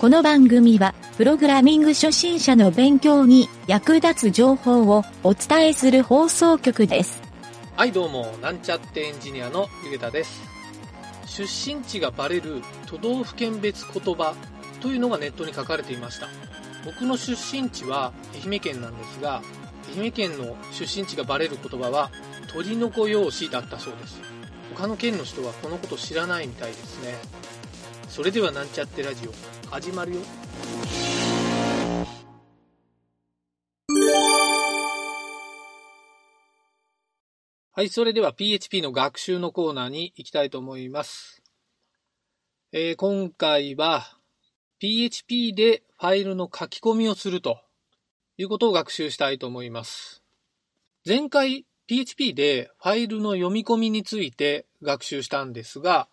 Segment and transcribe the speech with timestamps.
[0.00, 7.20] この番組は、プログラミング初心者の勉強に役立つ情報をお伝えする放送局です。
[7.76, 10.40] はいどうもなんちゃってエンジニアのゆげたです。
[11.26, 14.34] 出身地がバレる都道府県別言葉
[14.80, 16.28] というのがネットに書かれていました。
[16.86, 19.42] 僕の出身地は愛媛県なんですが
[19.98, 22.10] 愛媛県の出身地がバレる言葉は
[22.50, 24.18] 鳥の子用紙だったそうです。
[24.74, 27.49] 他の県の人はこのこと知らないみたいですね。
[28.10, 30.20] それではなんちゃってラジオ始まるよ
[37.72, 41.40] はい、それでは PHP の学習のコーナーに行きたいと思います。
[42.72, 44.18] えー今回は
[44.80, 47.60] PHP でファイルの書き込みをすると
[48.36, 50.22] いうことを学習したいと思います。
[51.06, 56.08] 前回 PHP でファイルの読み込みについて学習したんですが、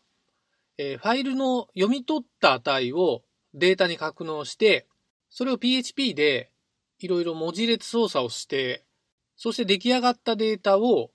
[0.78, 4.88] えーファイルの読み取った値をデータに格納して、
[5.30, 6.52] それを PHP で
[7.00, 8.86] いろいろ文字列操作をして、
[9.36, 11.12] そして出来上がったデータを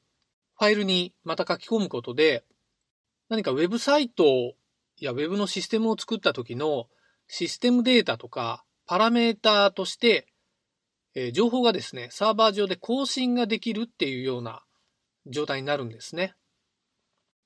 [0.59, 2.45] ファイルにまた書き込むことで、
[3.29, 4.55] 何かウェブサイト
[4.99, 6.87] やウェブのシステムを作った時の
[7.29, 10.27] システムデータとかパラメーターとして、
[11.15, 14.63] えー情報がですね、サーバー上で更新ができるっていうような
[15.27, 16.35] 状態になるんですね。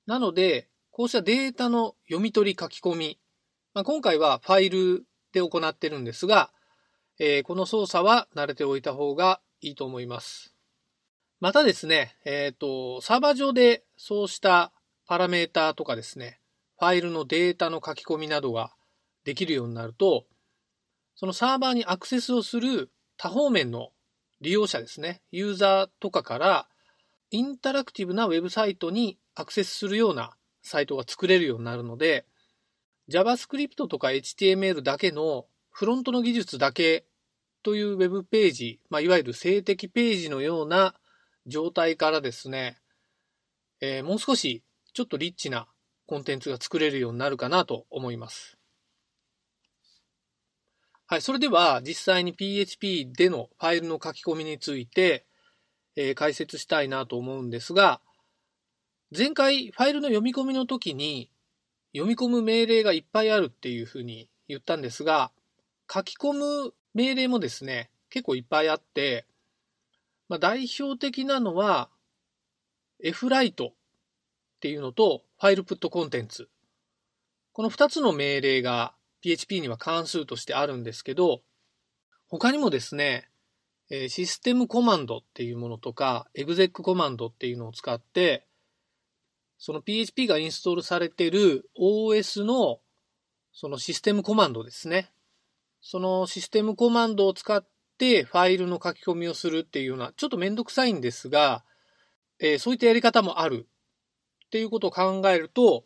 [0.07, 3.19] なので、こうしたデータの読み取り書き込み、
[3.75, 6.51] まあ、今回はファイルで行ってるんですが、
[7.19, 10.55] えーこの操作は慣れておいた方がいいと思います。
[11.39, 14.73] またですね、えっ、と、サーバー上でそうした
[15.07, 16.41] パラメータとかですね、
[16.79, 18.73] ファイルのデータの書き込みなどが
[19.25, 20.25] できるようになると、
[21.15, 23.91] そのサーバーにアクセスをする多方面の
[24.41, 26.69] 利用者ですね、ユーザーとかから、
[27.31, 32.27] インタラクティブなウェブサイトにアクセスするようなサイトが作れるようになるので、
[33.09, 37.07] JavaScript とか HTML だけのフロントの技術だけ
[37.63, 40.95] というウェブページ、まあ、いわゆる静的ページのような
[41.47, 42.79] 状態からですね、
[43.81, 45.69] えーもう少しちょっとリッチな
[46.07, 48.57] コンテンツが作れるようになるかなと思います。
[51.07, 55.27] はい、それでは実際に PHP でのファイルの書き込みについて、
[55.95, 58.01] えー解説したいなと思うんですが、
[59.15, 61.31] 前回ファイルの読み込みの時に
[61.95, 65.31] 読み込む命令がいっぱいあるっていうふうに言ったんですが、
[65.93, 69.25] 書き込む命令もですね、結構いっぱいあって、
[70.29, 71.89] まあ、代表的なのは
[73.05, 73.73] fwrite っ
[74.61, 76.47] ていうのと fileputContents。
[77.53, 81.43] この2つの命令が PHP には関数としてあるんですけど、
[82.29, 83.29] 他にもですね、
[83.89, 88.46] システムコマンドっていうものとか、exec コマンドっていうのを使って、
[89.59, 92.81] その PHP がインストールされている OS の
[93.53, 95.11] そのシステムコマンドですね。
[95.81, 97.67] そのシステムコマンドを使っ
[97.97, 101.65] てファイルの書き込みをするっていうような、ちょっとめんどくさいんですが、
[102.39, 103.67] えーそういったやり方もある
[104.47, 105.85] っていうことを考えると、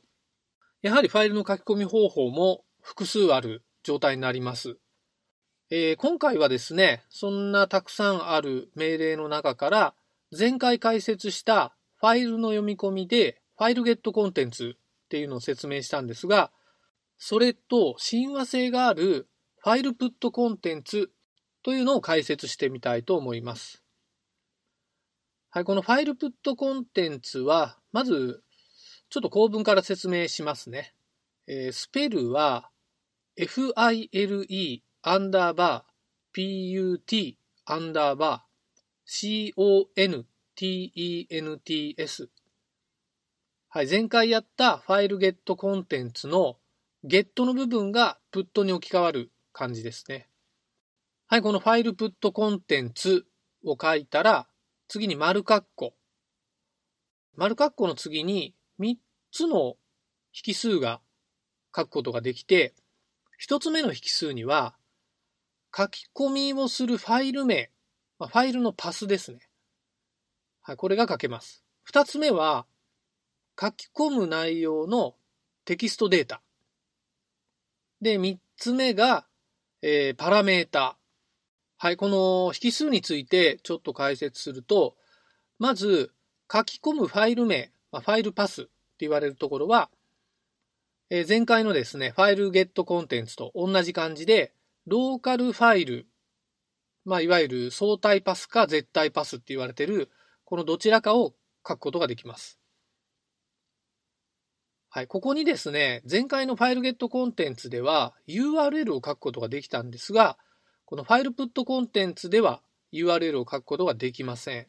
[0.83, 4.79] やはりファイルの書き込み方法も複数ある状態になります。
[5.71, 9.95] えー今回はですね、そんなたくさんある命令の中から、
[10.37, 16.51] 前回解説したファイルの読み込みで、ファイルゲットコンテンツっていうのを説明したんですが、
[17.19, 19.29] それと親和性がある
[19.59, 21.11] ファイルプットコンテンツ
[21.63, 23.83] というのを解説してみたいと思います。
[25.51, 28.43] はい、このファイルプットコンテンツは、まず、
[29.11, 30.95] ちょっと構文から説明しますね。
[31.47, 32.71] えースペルは、
[33.37, 39.53] file アンダーバー put アンダーバー
[40.57, 42.40] contents
[43.73, 46.57] はい、前回やったファイルゲットコンテンツの
[47.05, 50.29] ゲットの部分がプットに置き換わる感じですね。
[51.29, 53.27] はい、このファイルプットコンテンツ
[53.65, 54.49] を書いたら、
[54.89, 55.95] 次に丸括弧。
[57.37, 58.97] 丸括弧の次に3
[59.31, 59.77] つの
[60.45, 61.01] 引数が
[61.73, 62.75] 書くことができて、
[63.41, 64.75] 1つ目の引数には、
[65.73, 67.71] 書き込みをするファイル名、
[68.19, 69.39] ファイルのパスですね。
[70.61, 71.63] はい、これが書けます。
[71.89, 72.67] 2つ目は、
[73.61, 75.17] 書き込む内容の
[75.67, 76.41] テキストデータ。
[78.01, 79.27] で、3つ目が、
[79.83, 80.97] えーパラメータ。
[81.77, 84.97] はい、この引数についてちょっと解説すると、
[85.59, 86.13] まず、
[86.51, 88.71] 書き込むファイル名、ま、ファイルパスって
[89.01, 89.91] 言われるところは、
[91.11, 94.55] えー前回のですね、ファイルゲットコンテンツと同じ感じで、
[94.87, 96.07] ローカルファイル、
[97.05, 100.11] まあ、いわゆる相対パスか絶対パスって言われてる、
[100.45, 101.35] このどちらかを
[101.67, 102.60] 書くことができます。
[104.93, 110.37] はい、ここにですね、前回のファイルゲットコンテンツでは URL を書くことができたんですが、
[110.85, 112.61] このファイルプットコンテンツでは
[112.93, 114.67] URL を書くことができません。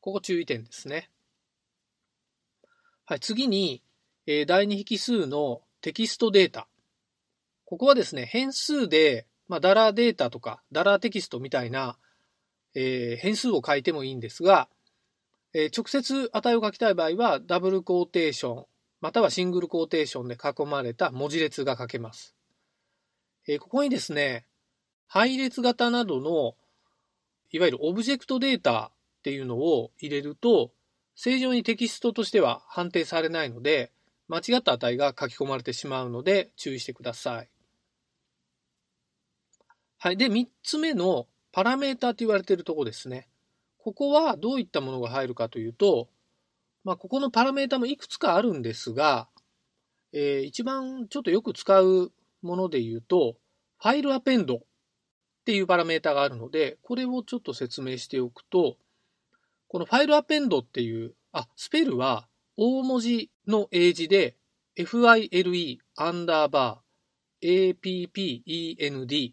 [0.00, 1.10] ここ注意点ですね。
[3.04, 3.82] はい、次に、
[4.26, 6.66] えー、第2引数のテキストデータ。
[7.66, 11.98] ここはですね、変数で、まあ、ダラーデータとか、ダラーテキストみたいな、
[12.74, 14.70] えー、変数を書いてもいいんですが、
[15.52, 18.66] えー、直接値を書きたい場合は、ダブルコーテーション、
[19.00, 22.34] またはシングルコーテーションで囲まれた文字列が書けます。
[23.46, 24.46] え、ここにですね、
[25.06, 26.56] 配列型などの、
[27.50, 28.90] いわゆるオブジェクトデータ
[29.20, 30.72] っていうのを入れると、
[31.14, 33.92] 正常にテキストとしては判定されないので、
[34.28, 37.48] 間違った値が書き込まれてしまうので注意してください。
[39.96, 40.16] はい。
[40.16, 43.28] で、3つ目のパラメータと言われているところですね。
[43.78, 46.08] ここはどういったものが入るかというと、
[46.84, 49.28] まあ、ここのパラメータもいくつかあるんですが、
[50.12, 53.36] えー、一番ちょっとよく使うもので言うと、
[53.80, 54.60] ファイルアペンドっ
[55.44, 58.76] ていうパラメータがあるので、これをちょっと説明しておくと、
[59.68, 62.26] このファイルアペンドっていう、あ、スペルは
[62.56, 64.36] 大文字の英字で
[64.76, 69.32] file アンダーバー append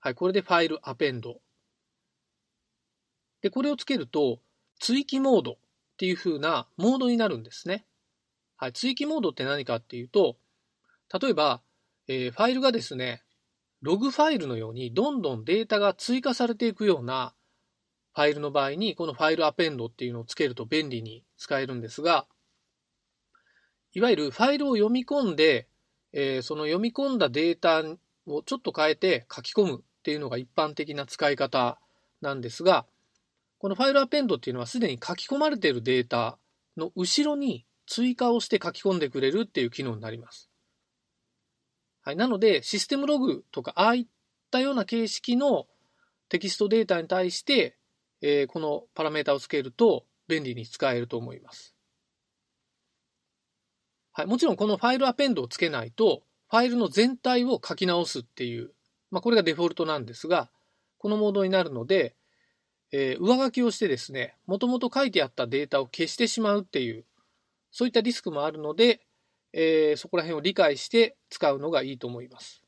[0.00, 1.40] はい、これでファイルアペンド。
[3.40, 4.40] で、これをつけると
[4.80, 5.58] 追記モード
[5.98, 7.84] っていう風なモードになるんですね。
[8.56, 10.36] はい、追記モードって何かっていうと、
[11.20, 11.60] 例えば、
[12.06, 13.24] えー、ファイルがですね、
[13.82, 17.34] ログファイルのようにどんどんデータが追加されていくような
[18.14, 22.28] ファイルの場合に、このファイルアペンドっていうのをつけると便利に使えるんですが、
[23.92, 25.66] いわゆるファイルを読み込んで、
[26.12, 27.82] えー、その読み込んだデータ
[28.26, 31.80] をちょっと変えて書き込むっていうのが一般的な使い方
[32.20, 32.86] なんですが、
[33.58, 36.38] このファイルアペンドっていうのはすでに書き込まれているデータ
[36.76, 40.48] の後ろに追加をして書き込んでくれるっていう機能になります。
[42.02, 44.06] はい、なので、システムログとか、ああいっ
[44.50, 45.66] たような形式の
[46.28, 47.76] テキストデータに対して、
[48.20, 51.74] えー、このパラメータをつけると便利に使えると思います。
[54.12, 58.72] はい、もちろんこのファイルアペンドをつけないと、ファイルの全体を書き直すっていう、
[59.10, 60.50] まあ、これがデフォルトなんですが、
[60.98, 62.14] このモードになるので、
[62.92, 67.04] えー、上書きをしてですね、もともと書いてあったデータを消してしまうっていう、
[67.70, 69.00] そういったリスクもあるので、
[69.52, 72.62] えー、そこら辺を理解して使うのがいいと思います。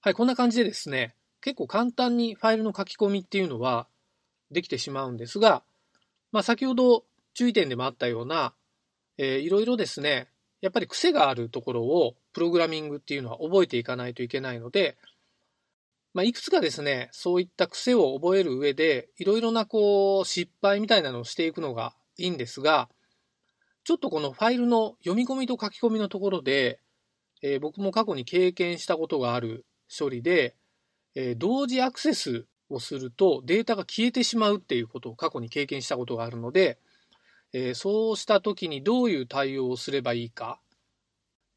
[0.00, 3.86] はい、こんな感じでですね、結構簡単にファイルの書き込みっていうのは
[4.50, 5.62] できてしまうんですが、
[6.32, 8.54] まあ、先ほど注意点でもあったような、
[9.18, 10.28] えー、いろいろですね、
[10.60, 14.96] やっぱり癖があるところをプログラミングっていうのは覚えていかないといけないので、
[16.14, 22.88] まあ、いくつかですね、そういった癖を覚える上で、いろいろなこう、失敗みたいなのをしていくのがいいんですが、
[23.82, 26.80] ちょっとこのファイルの読み込みと書き込みのところで、
[27.42, 29.66] えー、僕も過去に経験したことがある
[29.96, 30.56] 処理で、
[31.14, 36.78] えー、同時アクセスをするとデータが消えてしまうっていうことを過去に経験したことがあるので、
[37.52, 40.60] えー、そうした時にどういう対応をすればいいか、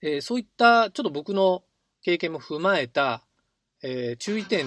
[0.02, 1.64] えそういったちょっと僕の
[2.04, 3.24] 経験も踏まえた
[3.84, 4.66] えー、注意点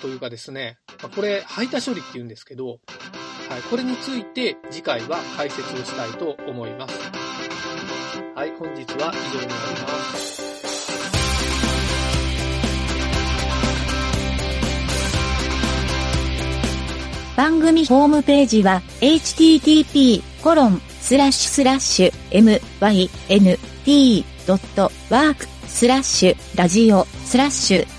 [0.00, 2.78] というかですね、まあこれ、排他処理っていうんですけど、はい、
[3.70, 6.98] これについて次回は解説をしたいと思います。
[8.34, 10.38] はい、本日は以上になります。
[17.36, 22.12] 番組ホームページは http コロンスラッシュスラッシュ
[23.86, 27.97] mynt.work スラッシュラジオスラッシュ